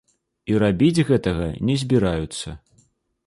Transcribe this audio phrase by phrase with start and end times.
[0.51, 2.57] І рабіць гэтага не збіраюцца.